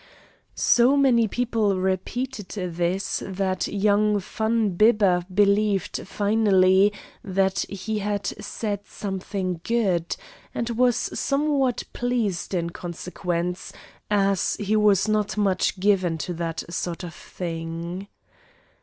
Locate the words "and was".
10.55-10.95